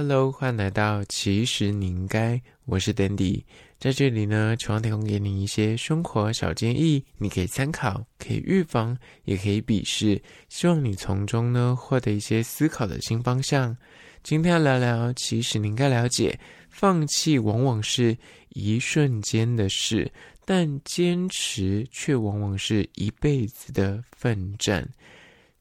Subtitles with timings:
[0.00, 3.42] Hello，欢迎来到其实你应该，我是 Dandy，
[3.80, 13.76] 在这里呢，希望提供给你一些生活小建议，你可以参考，可以预防，也可以鄙视，希望你从中呢获得一些思考的新方向。
[14.22, 16.38] 今天要聊聊，其实你应该了解，
[16.70, 18.16] 放弃往往是
[18.50, 20.08] 一瞬间的事，
[20.44, 24.88] 但坚持却往往是一辈子的奋战。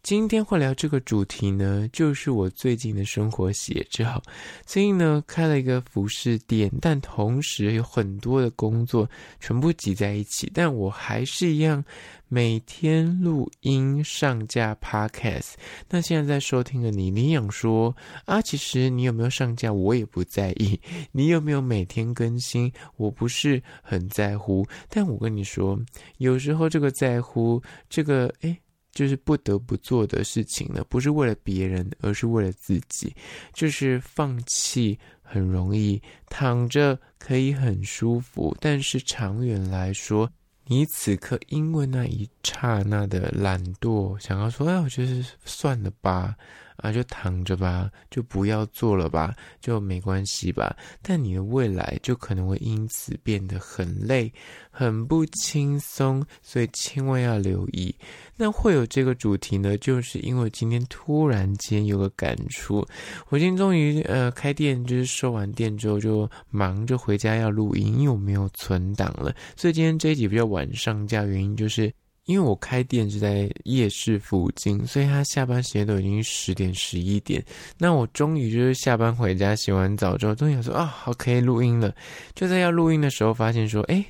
[0.08, 4.24] 今天会聊这个主题呢，就是我最近的生活写照。
[4.66, 9.10] 最近呢，开了一个服饰店，但同时有很多的工作
[9.42, 10.50] 全部挤在一起。
[10.54, 11.84] 但我还是一样
[12.30, 15.56] 每天录音上架 Podcast。
[15.90, 20.80] 那现在在收听的你，你想说啊，其实你有没有上架，我也不在意。
[21.12, 24.66] 你有没有每天更新，我不是很在乎。
[24.88, 25.78] 但我跟你说，
[26.20, 28.58] 有时候这个在乎，这个诶
[28.98, 33.16] 就是不得不做的事情呢，不是为了别人，而是为了自己。
[33.54, 40.28] 就是放弃很容易，躺着可以很舒服，但是长远来说，
[40.66, 46.36] 你此刻因为那一刹那的懒惰，想要说，哎，我就是算了吧。
[46.78, 50.76] 啊，就躺着吧，就不要做了吧，就没关系吧。
[51.02, 54.32] 但你的未来就可能会因此变得很累，
[54.70, 57.94] 很不轻松，所以千万要留意。
[58.36, 62.86] 那会有这个主题呢，就是因为今天突然间有个感触，
[63.30, 71.92] 我今天终于呃开店，就是收完店之后就忙着回家要录音，因为我没有存档了，所以今天这一集比较晚上架，原因就是。
[72.28, 77.44] 因为我开店是在夜市附近，所以他下班时间都已经十点十一点。
[77.78, 81.96] 那我终于就是下班回家洗完澡之后，终于想说啊，好可以录音了。
[82.36, 84.06] 就在要录音的时候，发现说，哎，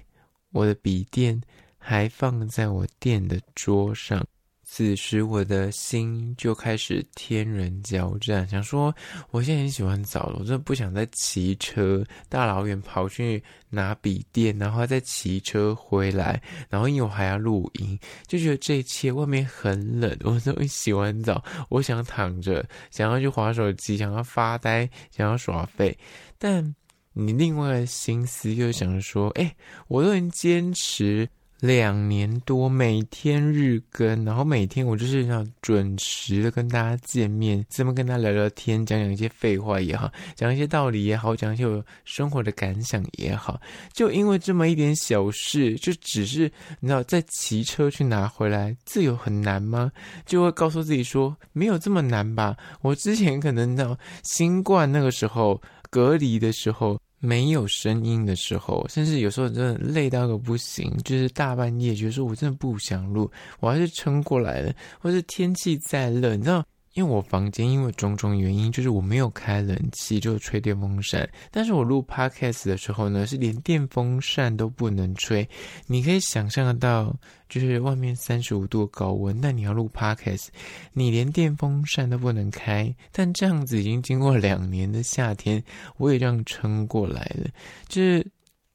[0.52, 1.40] 我的笔电
[1.78, 4.26] 还放在我店的桌上。
[4.70, 8.94] 此时我的心就开始天人交战，想说
[9.32, 17.98] 我现在很喜欢澡了，我真的不想再骑车大老远跑去拿笔电，然后再骑车回来，然后因为我还要录音，
[18.28, 20.16] 就觉得这一切外面很冷。
[20.24, 25.98] 我终于洗完澡，我想躺着，想要去滑手机，想要发呆，想要耍废，
[26.38, 26.76] 但
[27.14, 29.56] 你另外的心思又想说，哎，
[29.88, 31.28] 我都能坚持。
[31.60, 43.60] 两年多，每天日更，然后每天我就是要准时的跟大家见面，这么跟他聊聊天，讲讲一些废话也好，讲一些道理也好，讲一些我生活的感想也好，
[43.92, 49.92] 就因为这么一点小事，就只是你知道，在骑车去拿回来，自由很难吗？
[50.28, 52.56] 就会告诉自己说，没有这么难吧？
[52.82, 55.60] 我之前可能到新冠那个时候
[55.90, 57.00] 隔离的时候。
[57.20, 63.30] 没有声音的时候，甚至有时候真的累到个不行，就是大半夜觉得说我真的不想录，
[63.60, 64.74] 我还是撑过来了。
[65.00, 66.64] 或是天气再冷，你知道。
[66.98, 71.30] 因为我房间因为种种原因，就是我没有开冷气，就吹电风扇。
[71.52, 75.48] 但是我录 podcast 的时候呢，是连电风扇都不能吹。
[75.86, 77.16] 你可以想象得到，
[77.48, 80.48] 就是外面三十五度高温，但你要录 podcast，
[80.92, 82.92] 你连电风扇都不能开。
[83.12, 85.64] 但这样子已经经过两年的夏天，
[85.98, 87.48] 我也这样撑过来了，
[87.88, 88.26] 就是。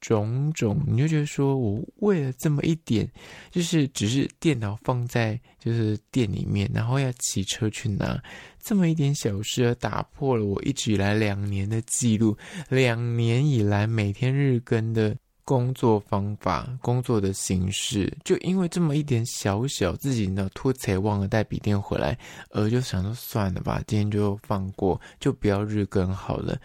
[0.03, 3.09] 种种，你就觉得说，我为了这么一点，
[3.51, 8.21] 就是只是电脑放在就是店里面，然后要骑车去拿，
[8.61, 12.37] 这么一点小事，而打破了我一直以来两年的记录，
[12.69, 22.19] 两年以来每天日更的工作方法、工作的形式，就因为这么一点小小自己呢，拖才忘了带笔电回来，
[22.51, 26.59] 而就想说算了吧，今天就放过，就不要日更好了。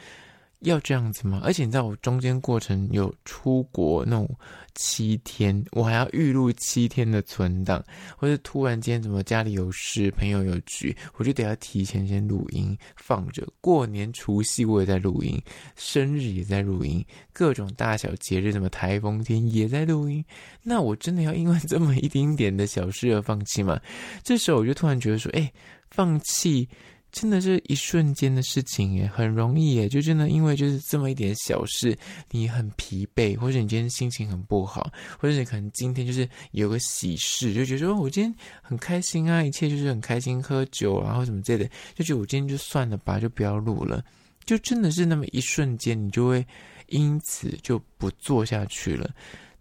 [0.62, 1.40] 要这样子吗？
[1.44, 4.28] 而且你知道我中间过程有出国那种
[4.74, 7.84] 七天，我还要预录七天的存档，
[8.18, 13.48] 或者突然间怎么家里有事，朋友有局，我就得要提前先录音放着。
[13.62, 15.40] 过年除夕我也在录音，
[15.76, 20.26] 生日也在录音，各种大小节日，什么台风天也在录音。
[20.64, 23.80] 那我真的要因为这么一丁点的小事而放弃吗？
[24.24, 25.52] 这时候我就突然觉得说，哎，
[25.92, 26.68] 放弃。
[27.12, 31.98] 真的是一瞬间的事情耶，很容易耶，就真的因为就是这么一点小事，
[32.32, 44.04] 你很疲惫，或者你今天心情很不好，或者你可能今天就是有个喜事，就觉得说我今天很开心啊，一切就是很开心，喝酒啊或什么之类的，就觉得我今天就算了吧，就不要录了，
[44.46, 46.46] 就真的是那么一瞬间，你就会
[46.88, 49.10] 因此就不做下去了。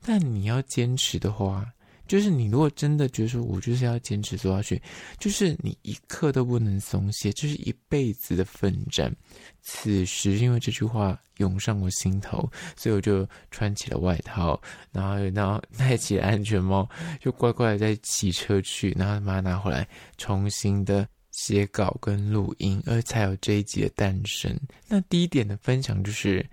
[0.02, 1.64] 但你要坚持的话。
[2.06, 4.80] 就是你如果真的觉得说，我就是要坚持做下去，
[5.18, 9.14] 就是你一刻都不能松懈，这、就是一辈子的奋战。
[9.62, 14.60] 此时，因为这句话涌上我心头，所以我就穿起了外套，
[14.92, 16.88] 然后然后 戴起了安全帽，
[17.20, 24.56] 就乖乖的再骑车去，然后把它拿回来，重新的写稿跟录音，而才有这一集的诞生。
[24.88, 26.44] 那第一点的分享就是。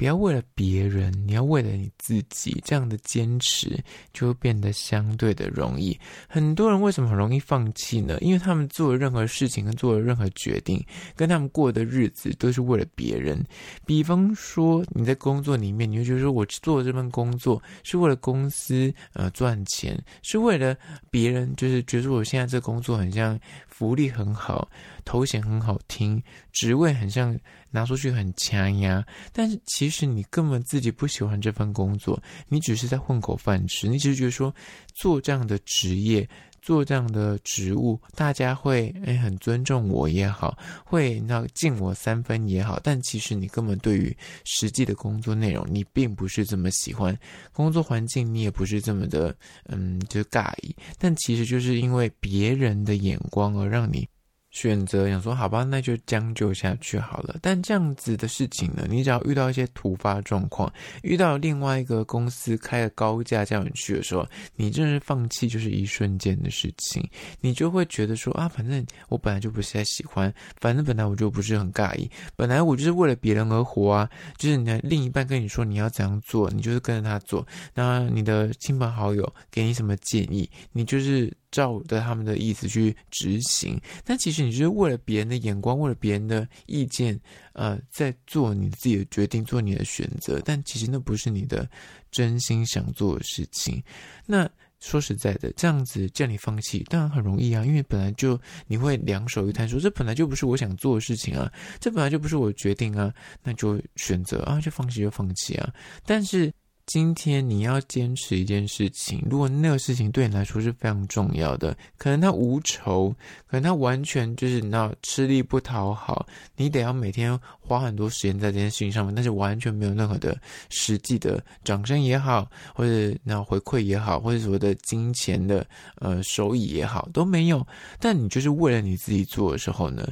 [0.00, 2.58] 不要为了别人，你要为了你自己。
[2.64, 3.78] 这样的坚持
[4.14, 5.94] 就会变得相对的容易。
[6.26, 8.16] 很多人为什么很容易放弃呢？
[8.22, 10.82] 因为他们做任何事情跟做任何决定，
[11.14, 13.44] 跟他们过的日子都是为了别人。
[13.84, 20.74] 比方说你在工作里面，你就觉得说我做这份工作是为了公司呃赚钱，是为了
[21.10, 23.38] 别人，就是觉得我现在这工作很像
[23.68, 24.66] 福利很好。
[25.10, 26.22] 头衔很好听，
[26.52, 27.36] 职位很像
[27.68, 34.54] 拿出去很强呀，但是其实你根本自己不喜欢这份工作，你只是在混口饭吃，你只是觉得说
[34.94, 36.28] 做这样的职业，
[36.62, 47.18] 做这样的职务，大家会诶很尊重我也好，会那敬我三分也好，但其实你根本对于实际的工作内容，你并不是这么喜欢，
[47.52, 54.08] 工作环境你也不是这么的嗯就尬意，但其实就是因为别人的眼光而让你。
[54.50, 57.36] 选择想说好吧，那就将就下去好了。
[57.40, 64.26] 但这样子的事情呢，你只要遇到一些突发状况，遇到另外一个公司开了高价叫你去的时候，
[64.56, 67.08] 你真是放弃就是一瞬间的事情。
[67.40, 74.10] 你就会觉得说啊，反正我本来就不是太喜欢，反正本来我就不是很尬意，本来我就是为了别人而活啊。
[74.36, 77.46] 就是你的另一半跟你说你要怎样做，你就是跟着他做。
[77.72, 81.32] 那你的亲朋好友给你什么建议，你就是。
[81.50, 87.18] 照着他们的意思去执行，但其实你就是为了别人的眼光，为了别人的意见，
[87.54, 90.40] 呃，在做你自己的决定，做你的选择。
[90.44, 91.68] 但其实那不是你的
[92.10, 93.82] 真心想做的事情。
[94.26, 94.48] 那
[94.78, 103.12] 说实在的，这样子叫你放弃，当然很容易啊，因为本来就你会两手一摊，说这本来就不是我想做的事情啊，这本来就不是我的决定啊，
[103.42, 105.72] 那就选择啊，就放弃就放弃啊。
[106.04, 106.52] 但是。
[106.90, 113.14] 今天你要坚持一件事情，如果那个事情对你来说是非常重要的，可能它无酬，
[113.46, 116.26] 可能它完全就是你要吃力不讨好，
[116.56, 120.36] 你得要每天花很多时间在这件事情上面，但是完全没有任何的
[120.68, 125.64] 实际的掌声也好，或者那回馈也好，或者所谓的金钱的
[125.94, 127.64] 呃收益也好都没有，
[128.00, 130.08] 但你就是为了你自己做的时候呢，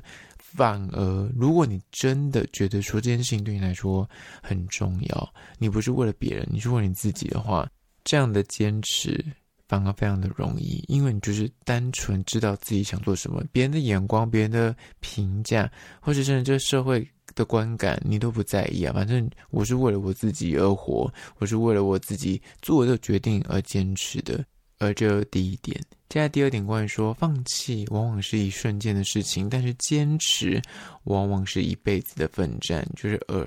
[0.50, 4.08] 反而，如果你真的觉得说这件事情对你来说
[4.42, 7.68] 很重要，你不是为了别人，你是为了你自己的话，
[8.02, 9.22] 这样的坚持
[9.68, 18.92] 反而非常的容易，因为你就是单纯知道自己想做什么，别人的眼光、别人的评价，或者是这社会的观感，你都不在意啊。
[18.94, 24.42] 反正我是为了我自己而活，我是为了我自己做的决定而坚持的。
[24.78, 25.76] 而这第一点，
[26.08, 30.62] 接下来第二点，关于说放弃往往是一瞬间的事情，但是坚持
[31.04, 32.86] 往往是一辈子的奋战。
[32.96, 33.44] 就是二，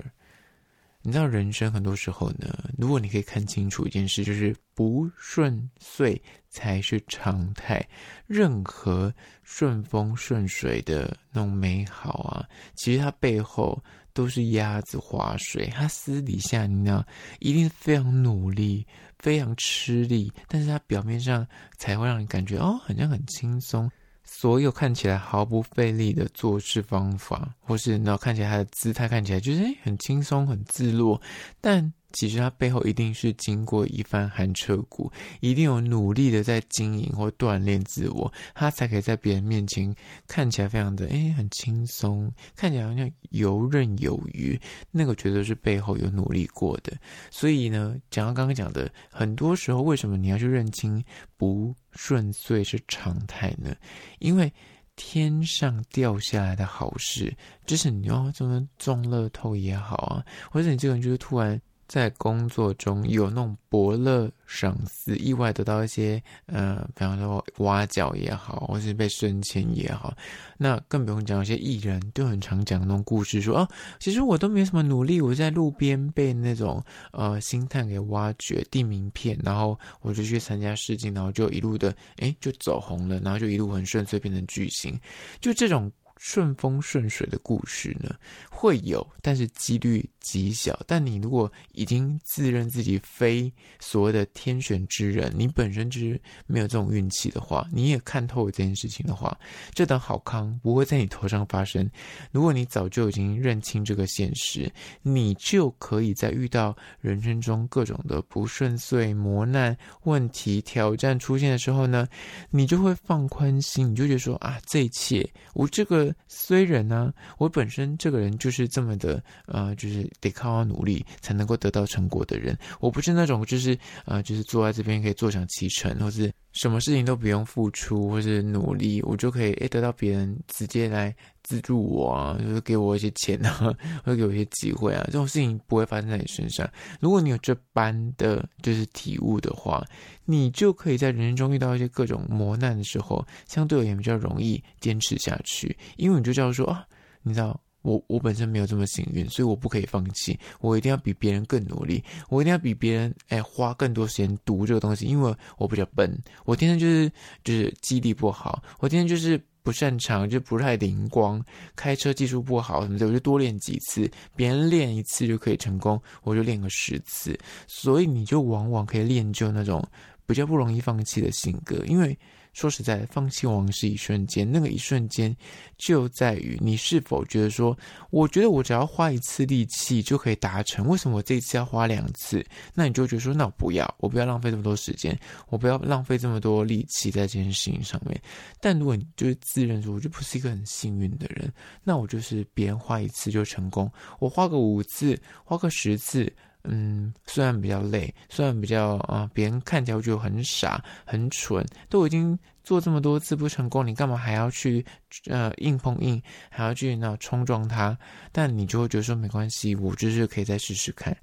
[1.01, 7.81] 你知道人生很多时候呢，如果你可以看清楚一件事，就是不顺遂才是常态。
[8.27, 9.13] 任何
[9.43, 12.45] 顺风顺水的那种美好啊，
[12.75, 13.81] 其实它背后
[14.13, 17.05] 都是鸭子划水，它私底下你呢，
[17.39, 18.85] 一定非常努力。
[19.21, 21.47] 非常吃力，但是他表面上
[21.77, 23.89] 才会让你感觉哦，好像很轻松。
[24.23, 31.21] 所有看起来毫不费力的做事方法，或是那看起来他的姿态看起来就是诶很轻松、很自若，
[31.61, 31.93] 但。
[32.13, 39.93] 其实他背后一定是经过一番寒彻骨，一定有努力的在经营或锻炼自我，他才可以在别人面前
[40.27, 44.59] 看起来非常的诶很轻松，看起来好像游刃有余。
[44.91, 46.93] 那个绝对是背后有努力过的。
[47.29, 51.03] 所以呢，讲到刚刚讲的，很多时候为什么你要去认清
[51.37, 53.75] 不顺遂是常态呢？
[54.19, 54.51] 因为
[54.95, 57.35] 天上掉下来的好事，
[57.65, 61.59] 就是你要怎么中乐透也好啊，或者你这个人就是突然。
[61.91, 70.15] 在工作中有那种伯乐赏赐，意外得到一些呃，比方说挖角也好，或是被升迁也好，
[70.57, 73.67] 那更不用讲，有些艺人都很常讲那种故事说，说哦，
[73.99, 76.81] 其实我都没什么努力，我在路边被那种
[77.11, 84.97] 呃星探给挖掘递名片，然后我就去参加试镜，然后就一路的诶就走红了，然后就一路很顺遂变成巨星，
[85.41, 85.91] 就这种。
[86.23, 88.13] 顺风顺水的故事呢，
[88.47, 90.79] 会有，但是几率极小。
[90.85, 99.35] 但你如果已经自认自己非所谓的天选之人，你本身就是没有这种运气的话，你也看透了这件事情的话，
[99.73, 101.89] 这等好康不会在你头上发生。
[102.31, 112.07] 如果你早就已经认清这个现实，你就可以在遇到人生中各种的不顺遂、磨难、问题、挑战出现的时候呢，
[112.51, 116.10] 你就会放宽心，你就觉得说啊，这一切我这个。
[116.27, 122.57] 虽然呢，我本身这个人就是这么的，呃，就是得靠努力才能够得到成果的人。
[122.79, 136.69] 我不是那种就是，呃，就是坐在这边可以坐享其成，或是什么事情都不用付出或是努力，我就可以诶得到别人直接来资助我啊，就是给我一些钱啊， 或者给我一些机会啊，这种事情不会发生在你身上。
[136.99, 139.85] 如果你有这般的就是体悟的话，
[140.25, 146.85] 你就可以在人生中遇到一些各种磨难的时候，相对而言比较容易坚持下去，因为你就知道说啊，
[147.21, 147.59] 你知道。
[147.83, 150.39] 我我本身没有这么幸运，所以我不可以放弃。
[150.59, 157.11] 我一定要比别人更努力，我一定要比别人哎花更多时间读这个东西，因为我比较笨，我天生就是
[157.43, 161.43] 就是记忆力不好，我天生就是不擅长，就不太灵光，
[161.75, 167.37] 开车技术不好什么的，我就多练几次，别人练一次就可以成功，我就练个十次，
[167.67, 169.85] 所以你就往往可以练就那种
[170.31, 172.17] 比较不容易放弃的性格，因为。
[172.53, 175.33] 说实在，放弃往往是一瞬间，那个一瞬间
[175.77, 177.77] 就在于你是否觉得说，
[178.09, 182.45] 我觉得我只要花一次力气就可以达成，为什么我这一次要花两次？
[182.73, 188.21] 那你就觉得说，那我不要，我不要浪费这么多时间，我不要浪费这么多力气在这件事情上面。
[188.59, 191.49] 但如果你就是自认说，我就不是一个很幸运的人，
[191.85, 196.29] 那我就是别人花一次就成功，我花个五次，花个十次。
[196.63, 204.85] 嗯，虽然比较累，虽然比较啊，别人看起来就很傻、很蠢，都已经做这么多次不成功，你干嘛还要去
[205.25, 207.97] 呃硬碰硬，还要去那冲撞他？
[208.31, 211.15] 但你就会觉得说没关系，我就是可以再试试看，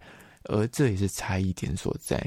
[0.44, 2.18] 而这也是差异点所在。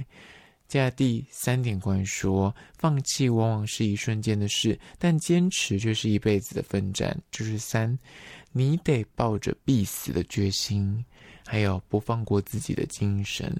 [0.67, 7.13] 接下来第三点关于说，放弃往往是一瞬间的事，但坚持却是一辈子的奋战。
[7.29, 7.99] 就是三，
[8.53, 11.03] 你得抱着必死的决心。
[11.45, 13.53] 还有不放过自己的精神，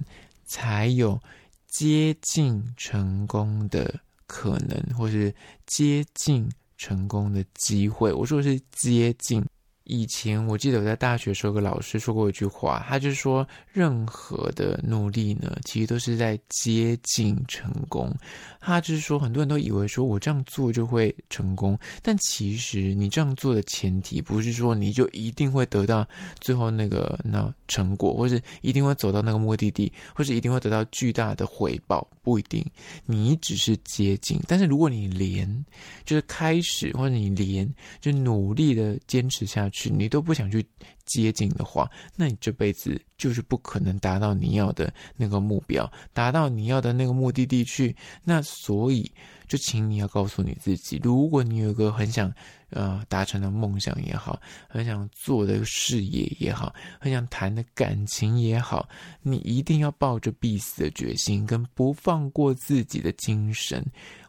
[0.44, 1.20] 才有
[1.68, 5.34] 接近成功的可能，或是
[5.66, 8.12] 接近成功的机会。
[8.12, 9.44] 我说的是接近。
[9.84, 18.14] 以前我记得我在大学时候，有个老师说过一句话，他就是说，任何的努力呢，其实都是在接近成功。
[18.60, 26.06] 他就是说，很多人都以为说我这样做就会成功，但其实你这样做的前提不是说你就一定会得到
[26.40, 32.64] 最后那个那成果，或是一定会走到那个目的地，或是一定会得到巨大的回报，不一定。
[33.04, 35.64] 你只是接近，但是如果你连
[36.04, 37.68] 就是开始，或者你连
[38.00, 39.81] 就努力的坚持下去。
[39.90, 40.64] 你都不想去
[41.04, 47.94] 接近的话，那你这辈子就是不可能达到你要的那个目标，达到你要的那个目的地去。
[48.22, 49.10] 那所以，
[49.48, 52.32] 就请你要告诉你自己，如果你有一个很想
[52.70, 58.88] 呃达成的梦想也好，很想做的事业也好，很想谈的感情也好，
[59.22, 63.84] 你一定要抱着必死的决心，跟不放过自己的精神。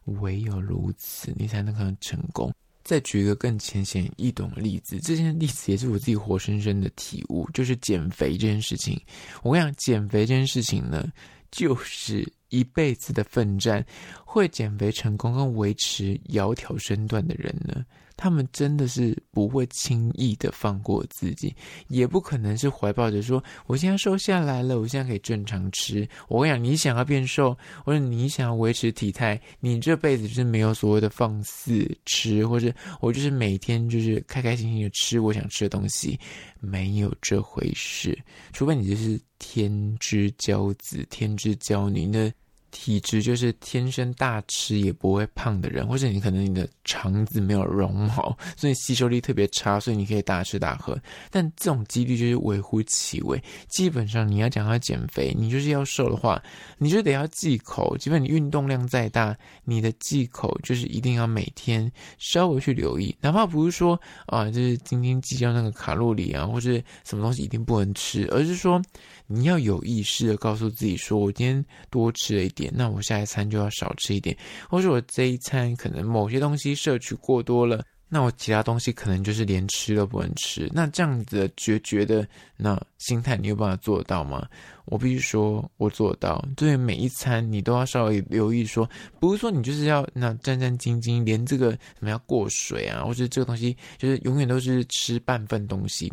[0.05, 2.53] 唯有如此，你才能可能成功。
[2.83, 8.99] 再举一个更浅显易懂的例子，这件例子也是我自己活生生的体悟，就是减肥这件事情。
[9.41, 11.07] 我跟你讲，减肥这件事情呢，
[11.51, 13.85] 就是一辈子的奋战。
[14.25, 17.85] 会减肥成功跟维持窈窕身段的人呢，
[18.15, 21.53] 他们真的是不会轻易的放过自己，
[21.87, 26.07] 也不可能是怀抱着说，我现在瘦下来了，我现在可以正常吃。
[26.27, 36.19] 我跟你讲，你想要变瘦，或者你想要维持体态，你这辈子就是没有所谓的放肆吃，或者我就是每天就是开开心心的吃我想吃的东西，
[36.59, 38.17] 没有这回事。
[38.51, 42.31] 除非你就是天之骄子，天之骄女，那。
[42.73, 50.99] 体质就是天生大吃也不会胖的人，或者你可能你的肠子没有绒毛，所以吸收力特别差，所以你可以大吃大喝。
[51.29, 53.41] 但这种几率就是微乎其微。
[53.69, 56.41] 基本上你要讲要减肥，你就是要瘦的话，
[56.79, 57.95] 你就得要忌口。
[57.97, 68.81] 即便你运动量再大，你的忌口就是一定要每天稍微去留意，哪怕不是说啊，就是斤斤计较那个卡路里啊，或者什么东西一定不能吃，而是说。
[69.25, 74.37] 你要有意识的告诉自己说，我今天多吃了一点，那我下一餐就要少吃一点，
[74.69, 80.69] 或者我这一餐可能某些东西摄取过多了，那我其他东西可能就是连吃都不能吃。
[80.73, 82.27] 那这样子的决绝的
[82.57, 84.47] 那心态，你有办法做到吗？
[84.85, 86.45] 我必须说，我做到。
[86.57, 88.87] 对每一餐，你都要稍微留意说，
[89.19, 96.11] 不是说你就是要那战战兢兢，连这个什么要过水啊，或者这个东西就是永远都是吃半份东西。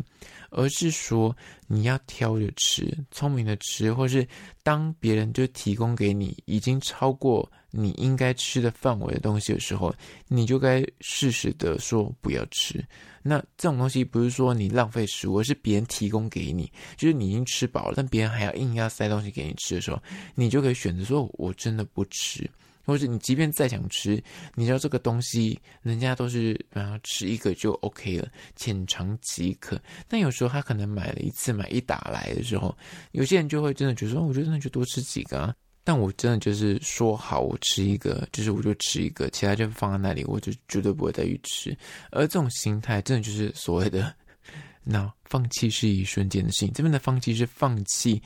[0.51, 1.35] 而是说
[1.67, 4.27] 你要挑着吃，聪明的吃，或是
[4.61, 9.93] 当别人就提供给你已经超过你应该吃的范围的东西的时候，
[10.27, 12.85] 你就该适时的说不要吃。
[13.23, 20.01] 那这种东西不是说你浪费食物，而是别人提供给你，就是你已经吃饱了，但别人还要硬要塞东西给你吃的时候，
[20.35, 22.49] 你就可以选择说我真的不吃。
[22.85, 24.21] 或者你即便再想吃，
[24.55, 29.81] 你知道这个东西，人家都是啊吃一个就 OK 了，浅尝即可。
[30.07, 32.75] 但有时候他可能买了一次买一打来的时候，
[33.11, 35.55] 有些人就会真的觉得说，我觉得那就多吃几个啊。
[35.83, 41.75] 但我真的就是说好，我吃一个，就是我就吃一个，其他就放在那里，我就绝对不会再去吃。
[42.11, 44.13] 而这种心态，真的就是所谓的，
[44.85, 46.71] 那放弃是一瞬间的事情。
[46.71, 48.21] 这边的放弃是放弃。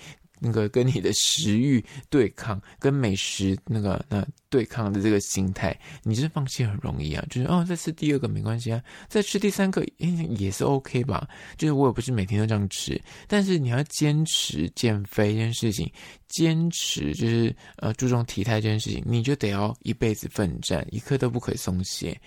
[0.45, 9.85] 那个跟你的食欲对抗，跟美食那个那对抗的这个心态，你是放弃很容易啊，就是哦，再吃第二个没关系啊，再吃第三个
[10.37, 11.27] 也是 OK 吧。
[11.57, 15.91] 就是我也不是每天都这样吃，但是你要坚持减肥这件事情，
[16.27, 22.17] 坚持就是呃注重体态这件事情，你就得要一辈子奋战，一刻都不可以松懈。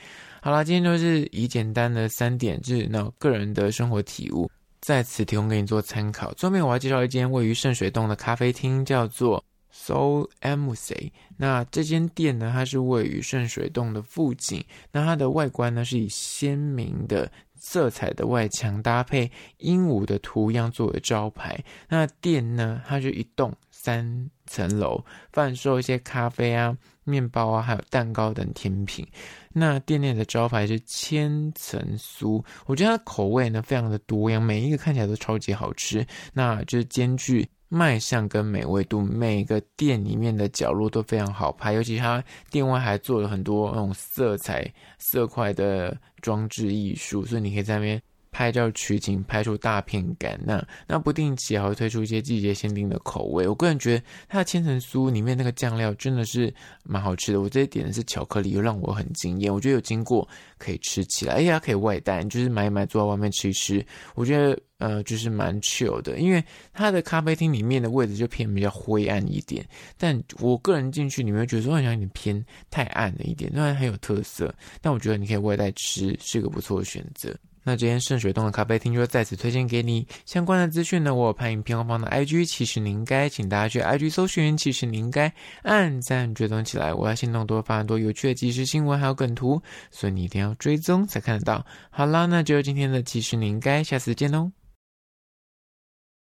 [0.41, 4.51] 好啦，今天就是以简单的三点，就是那个人的生活体悟。
[4.89, 6.33] 在此提供给你做参考。
[6.33, 11.13] 最后面我要介绍一间位于圣水洞的咖啡厅，叫做 Soul Embassy。
[11.37, 14.65] 那这间店呢，它是位于圣水洞的附近。
[14.91, 21.63] 那它的外观呢，是以鲜明的色彩的外墙搭配鹦鹉的图样作为招牌。
[21.91, 25.05] 那店呢，它就一栋三层楼，
[25.35, 26.75] 贩售一些咖啡啊、
[27.09, 29.07] 面包啊，还有蛋糕等甜品。
[29.53, 36.07] 那店内的招牌是千层酥，我觉得它的口味呢非常的多样，每一个看起来都超级好吃。
[36.33, 48.01] 那就是兼具卖相跟美味度，每个店里面的角落都非常好拍，尤其它店外还做了很多那种色彩色块的装置艺术，所以你可以在那边。
[48.39, 50.39] 拍照取景，拍出大片感。
[50.45, 53.49] 那那不定期还会推出一些季节限定的口味。
[53.49, 56.55] 我个人觉得它的千层酥里面那个酱料真的是
[56.85, 57.41] 蛮好吃的。
[57.41, 59.53] 我这点的是巧克力，又让我很惊艳。
[59.53, 60.27] 我觉得有经过
[60.57, 63.85] 可以吃起来，而且它可以外带，就是买一买坐在外面吃一吃。
[64.15, 66.41] 我觉得呃就是蛮 chill 的，因为
[66.73, 69.67] 它的咖啡厅里面的位置就偏比较灰暗一点。
[69.97, 74.55] 但我个人进去，你们会觉得说好像有点偏太暗了一点，虽然很有特色。
[74.81, 77.35] 但我觉得你可以外带吃，是一个不错的选择。
[77.69, 80.07] 那今天圣水洞的咖啡厅就在此推荐给你。
[80.25, 85.31] 相关的资讯呢，我有拍影片后方的 IG，其实你应该请大家去 IG 搜寻，其实你应该
[85.65, 86.95] 按赞追踪起来。
[86.95, 89.61] 我要行动多发很多有趣的即时新闻，还有梗图，
[89.91, 91.63] 所以你一定要追踪才看得到。
[91.91, 94.58] 好啦，那就今天的其实你应该，下次见喽。